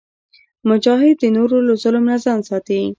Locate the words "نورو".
1.37-1.57